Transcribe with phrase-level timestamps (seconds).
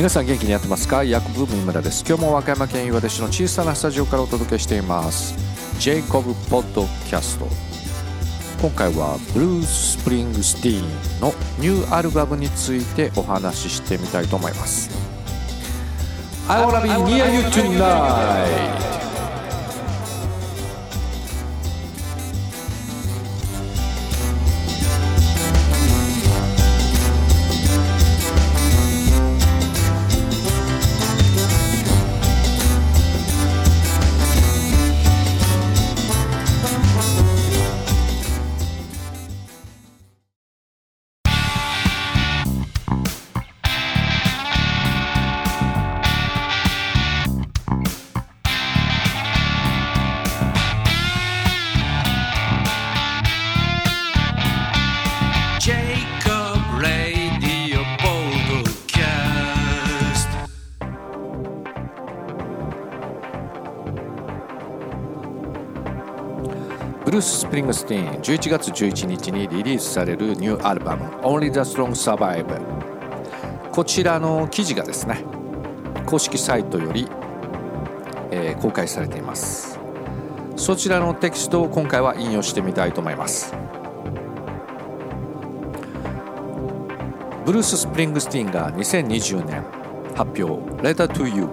[0.00, 1.04] 皆さん元気にやってますか？
[1.04, 2.06] ヤコブ三村です。
[2.08, 5.34] 今日も和歌山県岩出市の小さなスタジオからお届けしています。
[5.78, 7.46] ジェイコブポッドキャスト
[8.62, 14.88] 今回はブルース・スプリングスティーンのニューアルバムについてお話ししてみたいと思います。
[16.48, 19.09] I wanna be near you tonight
[67.22, 72.60] ス・スプリングスティーン11月11日にリリースされるニューアルバム「Only the Strong Survive」
[73.72, 75.24] こちらの記事がですね
[76.06, 77.08] 公式サイトより、
[78.30, 79.78] えー公開されています。
[80.56, 83.54] そちらのテキストを今回は引用してみたいと思います。
[87.46, 89.64] ブルース・スプリングスティーンが2020年
[90.14, 91.48] 発表「Letter to You」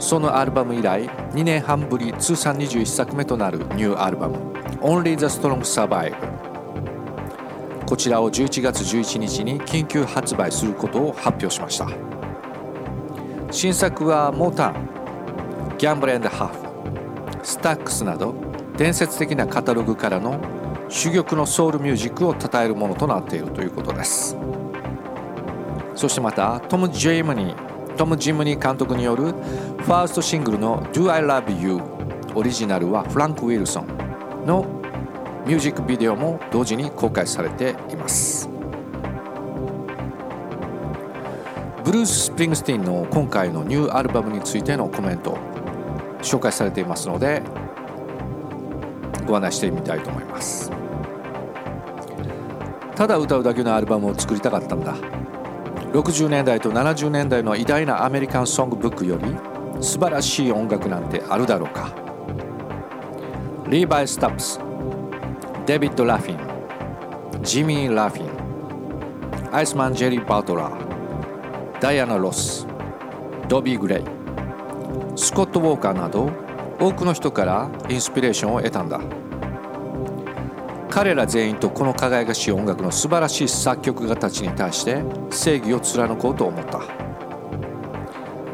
[0.00, 4.36] そのアルバム以来2年半ぶり通算21作目となるニューアルバム
[4.80, 6.14] 「Only the Strong Survive」
[7.86, 11.88] こちらを11月11日に緊急発売することを発表しました。
[13.50, 14.88] 新作はモータン
[15.78, 18.34] ギャンブルハーフスタックスなど
[18.76, 20.40] 伝説的なカタログからの
[20.88, 24.36] 珠玉のソウルミュージックを称えるものとなっているということです。
[25.94, 31.80] そしてまたトム・ジェイムニートム・ジムニー監督によるファーストシングルの「Do I Love You」
[32.34, 33.86] オリジナルはフランク・ウィルソン
[34.46, 34.64] の
[35.46, 38.50] ミュージックビデオも同時に公開されています。
[41.84, 45.38] ブルース・スプリングスティンの今回のニューアルバムについてのコメント
[46.20, 47.42] 紹介されていますので
[49.24, 50.72] ご案内してみたいと思います。
[52.96, 54.96] ただ歌うだけのアルバムを作りたかったんだ。
[55.92, 59.36] 60年代と70年代の偉大なアメリカンソングブックより
[59.80, 61.94] 素晴らしい音楽なんてあるだろうか。
[63.68, 64.65] リーバイ・スタッブス
[65.66, 72.68] デビッド・ラフィンジミー・ラフィンアイスマン・ジェリー・バトラーダイアナ・ロス
[73.48, 74.04] ドビー・グレイ
[75.16, 76.30] スコット・ウォーカーなど
[76.78, 79.00] 多くの人からインスピレーションを得たんだ。
[80.88, 86.80] 彼ら全員とこの輝かしい音楽の素晴らしい作曲家たちに対して正義を貫こうと思った。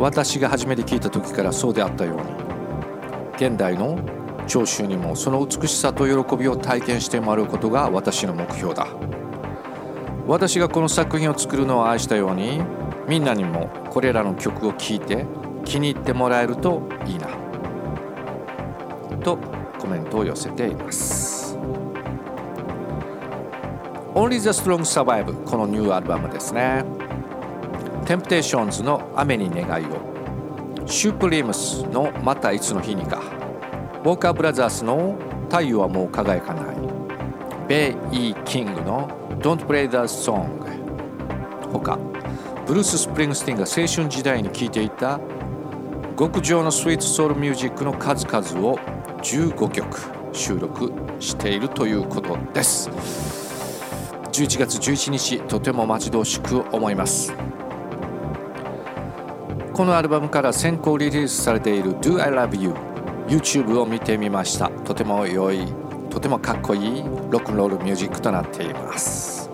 [0.00, 2.22] 私が初めて聞いた時からそうであったように
[3.36, 3.96] 現代の
[4.46, 8.86] 聴衆にもその美しさと喜びを体験してもらうことが私の目標だ。
[10.26, 12.60] 私がこの作品を作るのを愛したように
[13.08, 15.24] みんなにもこれらの曲を聴いて
[15.64, 17.28] 気に入ってもらえるといいな。
[19.22, 19.38] と
[19.78, 21.56] コメントを寄せています。
[24.14, 26.84] Only the Strong Survive このニューアルバムですね。
[28.04, 30.16] Temptations の雨に願いを。
[30.86, 33.20] Supremes のまたいつの日にか。
[34.10, 35.16] ォーカーブラザーズの
[35.48, 36.76] 太陽はもう輝かない。
[37.68, 39.08] ベイ・イー・キングの
[39.40, 40.46] Don't Play the Song
[41.72, 41.98] 他
[42.66, 45.18] ブルース・スプリングスティンが青春時代に聴いていた
[46.18, 48.78] 極上のスイーツソウルミュージックの数々を
[49.22, 49.98] 15曲
[50.32, 52.88] 収録しているということです。
[54.32, 57.32] 11月11日とても待ち遠しく思います。
[59.72, 62.95] このアルバムから先行リリースされている Do I Love You
[63.28, 64.70] YouTube を見てみました。
[64.70, 65.66] とても良い
[66.10, 69.50] とてもかっこいいロックンロールミュージックとなっています。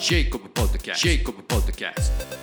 [0.00, 2.36] ジェイコブポッドキャストジェイコブポッドキャスト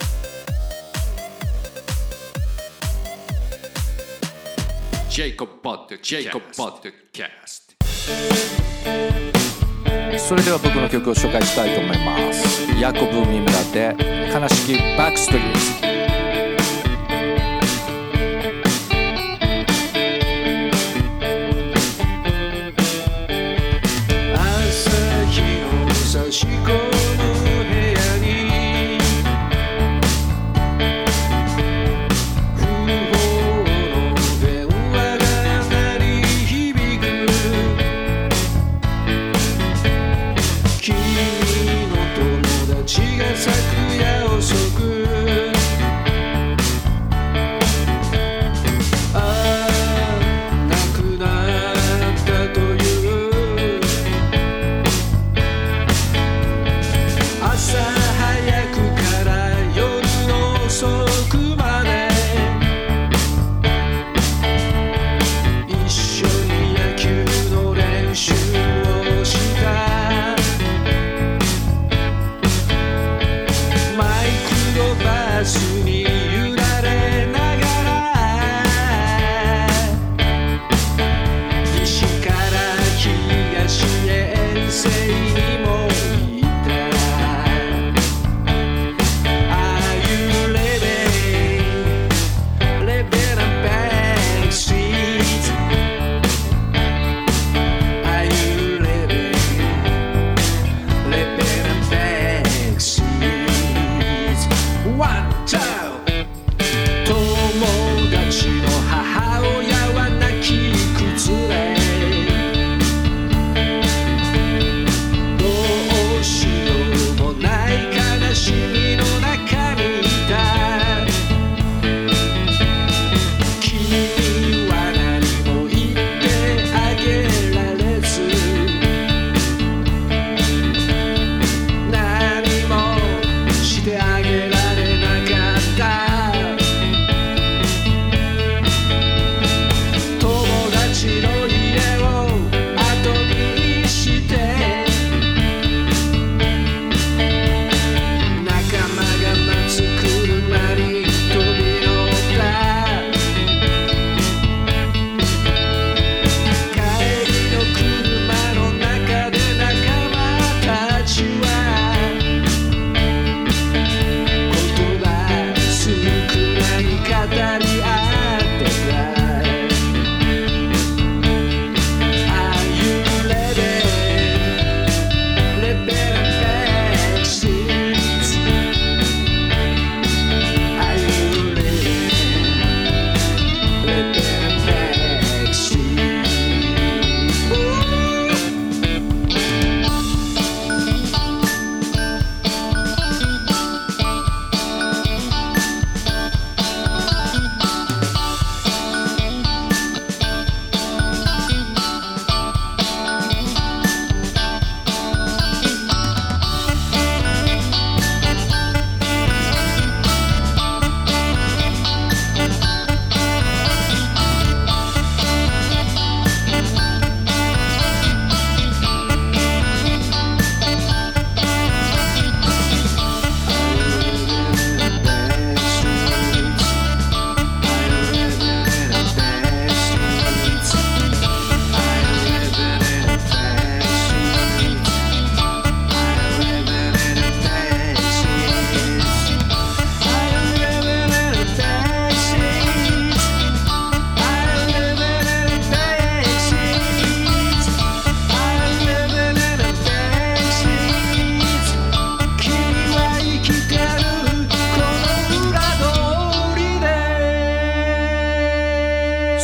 [5.12, 7.68] ジェイコブポッドキャス
[9.26, 9.31] ト
[10.18, 12.72] それでは僕の曲を紹介したいと思います。
[12.80, 13.96] ヤコブ・ミムラで
[14.34, 16.01] 悲しきバックストリート。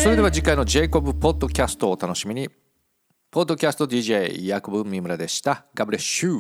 [0.08, 2.48] それでは次回のジェイコブポッドキャストをお楽しみに。
[3.30, 5.66] ポッドキャスト DJ ブン三村でした。
[5.76, 6.40] ガブレッシュ